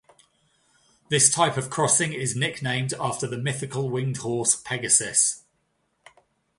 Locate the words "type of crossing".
1.31-2.11